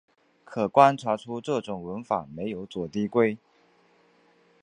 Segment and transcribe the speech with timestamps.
[0.43, 3.37] 可观察出这种文法没有左递归。